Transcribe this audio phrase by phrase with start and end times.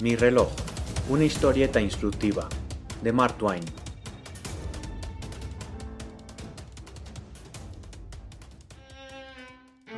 [0.00, 0.46] Mi reloj,
[1.08, 2.48] una historieta instructiva,
[3.02, 3.64] de Mark Twain.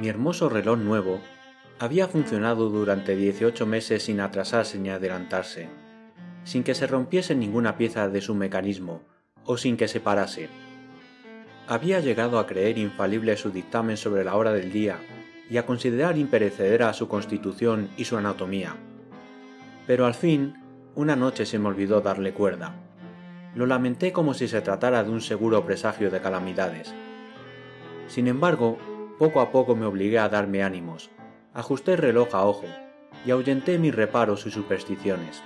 [0.00, 1.20] Mi hermoso reloj nuevo
[1.78, 5.68] había funcionado durante 18 meses sin atrasarse ni adelantarse,
[6.44, 9.02] sin que se rompiese ninguna pieza de su mecanismo
[9.44, 10.48] o sin que se parase.
[11.68, 14.98] Había llegado a creer infalible su dictamen sobre la hora del día
[15.50, 18.78] y a considerar imperecedera su constitución y su anatomía.
[19.86, 20.54] Pero al fin,
[20.94, 22.74] una noche se me olvidó darle cuerda.
[23.54, 26.94] Lo lamenté como si se tratara de un seguro presagio de calamidades.
[28.06, 28.78] Sin embargo,
[29.18, 31.10] poco a poco me obligué a darme ánimos,
[31.52, 32.66] ajusté el reloj a ojo
[33.24, 35.42] y ahuyenté mis reparos y supersticiones.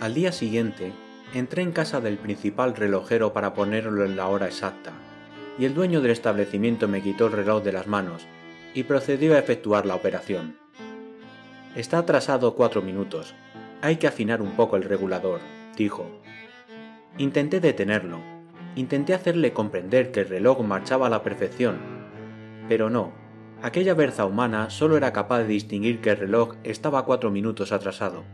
[0.00, 0.92] Al día siguiente,
[1.32, 4.92] entré en casa del principal relojero para ponerlo en la hora exacta,
[5.58, 8.26] y el dueño del establecimiento me quitó el reloj de las manos
[8.74, 10.58] y procedió a efectuar la operación.
[11.76, 13.34] Está atrasado cuatro minutos.
[13.82, 15.40] Hay que afinar un poco el regulador,
[15.76, 16.06] dijo.
[17.18, 18.18] Intenté detenerlo.
[18.76, 21.76] Intenté hacerle comprender que el reloj marchaba a la perfección.
[22.66, 23.12] Pero no.
[23.62, 28.24] Aquella berza humana solo era capaz de distinguir que el reloj estaba cuatro minutos atrasado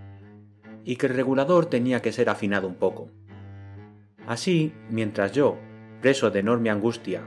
[0.84, 3.08] y que el regulador tenía que ser afinado un poco.
[4.26, 5.58] Así, mientras yo,
[6.00, 7.22] preso de enorme angustia,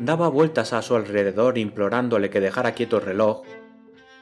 [0.00, 3.42] daba vueltas a su alrededor implorándole que dejara quieto el reloj,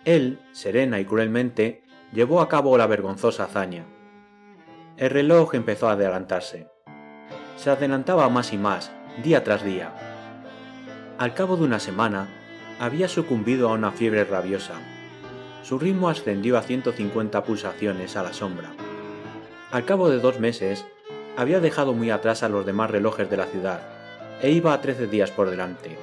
[0.05, 3.85] él, serena y cruelmente, llevó a cabo la vergonzosa hazaña.
[4.97, 6.69] El reloj empezó a adelantarse.
[7.57, 8.91] Se adelantaba más y más,
[9.23, 9.93] día tras día.
[11.19, 12.29] Al cabo de una semana,
[12.81, 14.75] había sucumbido a una fiebre rabiosa.
[15.63, 18.71] Su ritmo ascendió a 150 pulsaciones a la sombra.
[19.71, 20.85] Al cabo de dos meses,
[21.37, 23.81] había dejado muy atrás a los demás relojes de la ciudad
[24.43, 25.97] e iba a trece días por delante.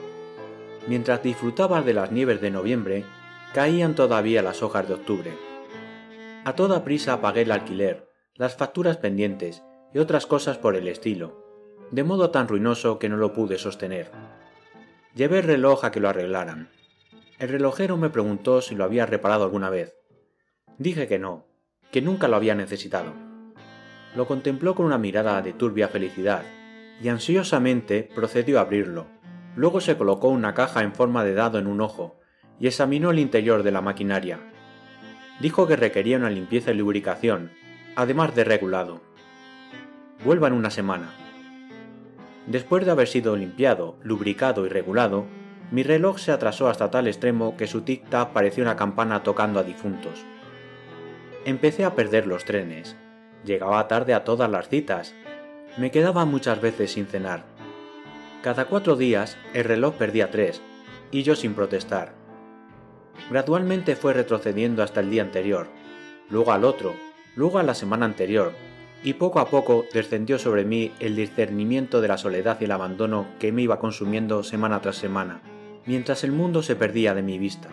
[0.88, 3.04] Mientras disfrutaba de las nieves de noviembre,
[3.54, 5.33] caían todavía las hojas de octubre.
[6.45, 11.43] A toda prisa pagué el alquiler, las facturas pendientes y otras cosas por el estilo,
[11.89, 14.11] de modo tan ruinoso que no lo pude sostener.
[15.15, 16.70] Llevé el reloj a que lo arreglaran.
[17.39, 19.95] El relojero me preguntó si lo había reparado alguna vez.
[20.77, 21.48] Dije que no,
[21.92, 23.14] que nunca lo había necesitado.
[24.15, 26.43] Lo contempló con una mirada de turbia felicidad
[27.02, 29.08] y ansiosamente procedió a abrirlo.
[29.55, 32.19] Luego se colocó una caja en forma de dado en un ojo
[32.59, 34.39] y examinó el interior de la maquinaria.
[35.39, 37.52] Dijo que requería una limpieza y lubricación,
[37.95, 39.02] además de regulado.
[40.23, 41.09] Vuelva en una semana.
[42.47, 45.25] Después de haber sido limpiado, lubricado y regulado,
[45.71, 49.64] mi reloj se atrasó hasta tal extremo que su tic-tac parecía una campana tocando a
[49.64, 50.26] difuntos.
[51.45, 52.97] Empecé a perder los trenes.
[53.45, 55.15] Llegaba tarde a todas las citas
[55.77, 57.43] me quedaba muchas veces sin cenar.
[58.41, 60.61] Cada cuatro días el reloj perdía tres,
[61.11, 62.19] y yo sin protestar.
[63.30, 65.68] Gradualmente fue retrocediendo hasta el día anterior,
[66.30, 66.94] luego al otro,
[67.36, 68.54] luego a la semana anterior,
[69.04, 73.28] y poco a poco descendió sobre mí el discernimiento de la soledad y el abandono
[73.40, 75.42] que me iba consumiendo semana tras semana,
[75.86, 77.70] mientras el mundo se perdía de mi vista.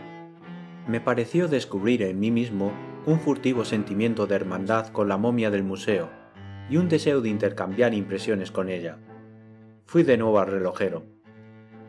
[0.87, 2.73] Me pareció descubrir en mí mismo
[3.07, 6.11] un furtivo sentimiento de hermandad con la momia del museo,
[6.69, 8.99] y un deseo de intercambiar impresiones con ella.
[9.87, 11.05] Fui de nuevo al relojero.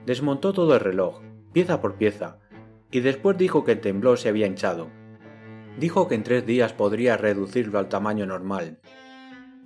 [0.05, 2.39] Desmontó todo el reloj, pieza por pieza,
[2.91, 4.89] y después dijo que el temblor se había hinchado.
[5.77, 8.79] Dijo que en tres días podría reducirlo al tamaño normal.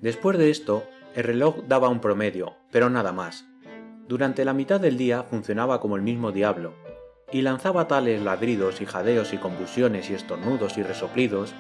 [0.02, 0.84] Después de esto,
[1.16, 3.46] el reloj daba un promedio, pero nada más.
[4.08, 6.74] Durante la mitad del día funcionaba como el mismo diablo,
[7.32, 11.54] y lanzaba tales ladridos y jadeos y convulsiones y estornudos y resoplidos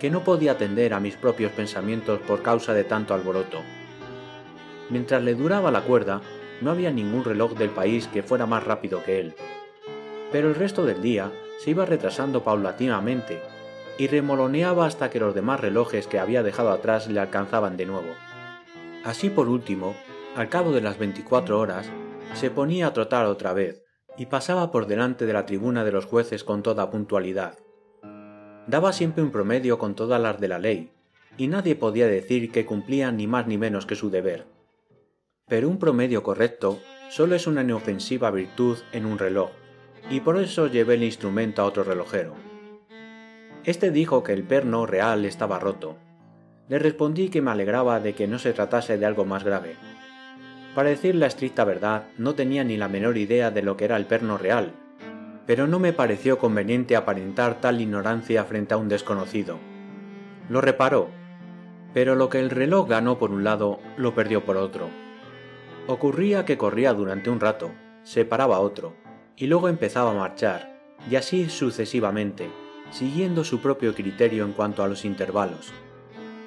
[0.00, 3.58] que no podía atender a mis propios pensamientos por causa de tanto alboroto.
[4.90, 6.20] Mientras le duraba la cuerda,
[6.60, 9.34] no había ningún reloj del país que fuera más rápido que él.
[10.32, 13.40] Pero el resto del día se iba retrasando paulatinamente
[13.98, 18.08] y remoloneaba hasta que los demás relojes que había dejado atrás le alcanzaban de nuevo.
[19.04, 19.94] Así por último,
[20.34, 21.90] al cabo de las 24 horas,
[22.34, 23.84] se ponía a trotar otra vez
[24.16, 27.58] y pasaba por delante de la tribuna de los jueces con toda puntualidad
[28.66, 30.90] daba siempre un promedio con todas las de la ley,
[31.36, 34.46] y nadie podía decir que cumplía ni más ni menos que su deber.
[35.48, 36.78] Pero un promedio correcto
[37.10, 39.50] solo es una inofensiva virtud en un reloj,
[40.10, 42.34] y por eso llevé el instrumento a otro relojero.
[43.64, 45.96] Este dijo que el perno real estaba roto.
[46.68, 49.76] Le respondí que me alegraba de que no se tratase de algo más grave.
[50.74, 53.96] Para decir la estricta verdad, no tenía ni la menor idea de lo que era
[53.96, 54.72] el perno real,
[55.46, 59.58] pero no me pareció conveniente aparentar tal ignorancia frente a un desconocido.
[60.48, 61.08] Lo reparó,
[61.92, 64.88] pero lo que el reloj ganó por un lado, lo perdió por otro.
[65.86, 67.70] Ocurría que corría durante un rato,
[68.02, 68.94] se paraba otro,
[69.36, 70.78] y luego empezaba a marchar,
[71.10, 72.50] y así sucesivamente,
[72.90, 75.72] siguiendo su propio criterio en cuanto a los intervalos,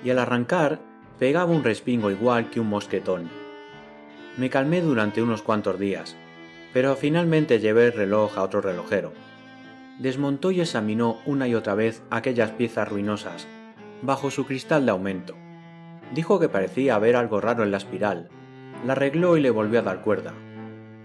[0.03, 0.79] y al arrancar
[1.19, 3.29] pegaba un respingo igual que un mosquetón.
[4.37, 6.15] Me calmé durante unos cuantos días,
[6.73, 9.13] pero finalmente llevé el reloj a otro relojero.
[9.99, 13.47] Desmontó y examinó una y otra vez aquellas piezas ruinosas,
[14.01, 15.35] bajo su cristal de aumento.
[16.13, 18.29] Dijo que parecía haber algo raro en la espiral.
[18.85, 20.33] La arregló y le volvió a dar cuerda.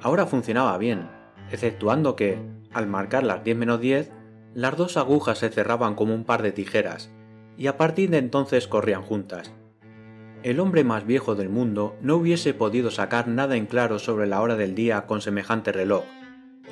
[0.03, 1.09] Ahora funcionaba bien,
[1.51, 2.39] exceptuando que,
[2.73, 4.11] al marcar las 10 menos 10,
[4.55, 7.11] las dos agujas se cerraban como un par de tijeras,
[7.57, 9.53] y a partir de entonces corrían juntas.
[10.43, 14.41] El hombre más viejo del mundo no hubiese podido sacar nada en claro sobre la
[14.41, 16.05] hora del día con semejante reloj,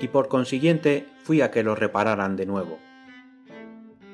[0.01, 2.79] y por consiguiente fui a que lo repararan de nuevo.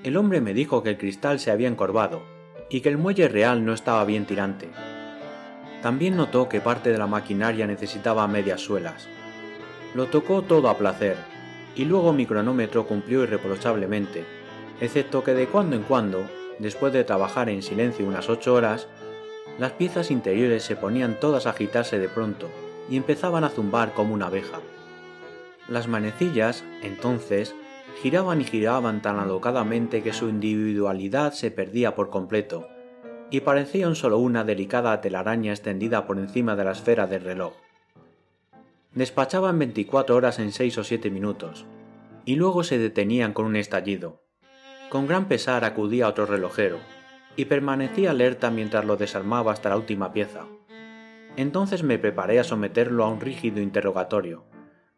[0.02, 2.22] El hombre me dijo que el cristal se había encorvado
[2.68, 4.68] y que el muelle real no estaba bien tirante.
[5.82, 9.08] También notó que parte de la maquinaria necesitaba medias suelas.
[9.94, 11.16] Lo tocó todo a placer,
[11.76, 14.24] y luego mi cronómetro cumplió irreprochablemente,
[14.80, 18.88] excepto que de cuando en cuando, después de trabajar en silencio unas ocho horas,
[19.58, 22.48] las piezas interiores se ponían todas a agitarse de pronto
[22.90, 24.58] y empezaban a zumbar como una abeja.
[25.68, 27.54] Las manecillas, entonces,
[28.02, 32.66] giraban y giraban tan alocadamente que su individualidad se perdía por completo,
[33.30, 37.54] y parecían solo una delicada telaraña extendida por encima de la esfera del reloj.
[38.94, 41.66] Despachaban 24 horas en 6 o 7 minutos,
[42.24, 44.22] y luego se detenían con un estallido.
[44.88, 46.78] Con gran pesar acudía a otro relojero,
[47.34, 50.46] y permanecía alerta mientras lo desarmaba hasta la última pieza.
[51.36, 54.44] Entonces me preparé a someterlo a un rígido interrogatorio,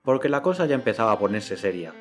[0.03, 1.95] porque la cosa ya empezaba a ponerse seria.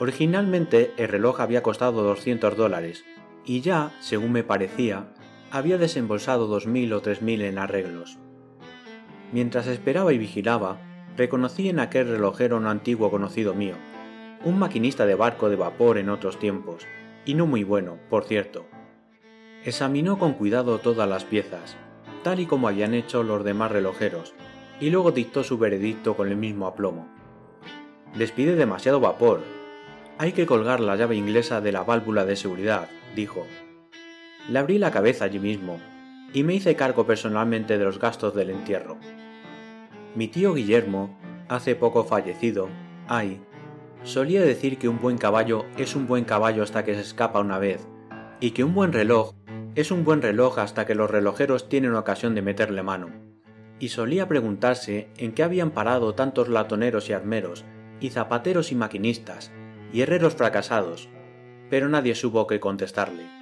[0.00, 3.04] Originalmente el reloj había costado 200 dólares,
[3.44, 5.14] y ya, según me parecía,
[5.52, 8.18] había desembolsado 2.000 o 3.000 en arreglos.
[9.32, 10.78] Mientras esperaba y vigilaba,
[11.16, 13.74] reconocí en aquel relojero un antiguo conocido mío,
[14.44, 16.86] un maquinista de barco de vapor en otros tiempos,
[17.24, 18.66] y no muy bueno, por cierto.
[19.64, 21.76] Examinó con cuidado todas las piezas,
[22.22, 24.34] tal y como habían hecho los demás relojeros,
[24.80, 27.08] y luego dictó su veredicto con el mismo aplomo.
[28.14, 29.40] Despide demasiado vapor.
[30.18, 33.46] Hay que colgar la llave inglesa de la válvula de seguridad, dijo.
[34.50, 35.78] Le abrí la cabeza allí mismo,
[36.34, 38.98] y me hice cargo personalmente de los gastos del entierro.
[40.14, 41.18] Mi tío Guillermo,
[41.48, 42.68] hace poco fallecido,
[43.08, 43.40] ay,
[44.02, 47.58] solía decir que un buen caballo es un buen caballo hasta que se escapa una
[47.58, 47.88] vez,
[48.38, 49.32] y que un buen reloj
[49.74, 53.08] es un buen reloj hasta que los relojeros tienen ocasión de meterle mano.
[53.78, 57.64] Y solía preguntarse en qué habían parado tantos latoneros y armeros,
[57.98, 59.50] y zapateros y maquinistas,
[59.94, 61.08] y herreros fracasados,
[61.70, 63.41] pero nadie supo qué contestarle.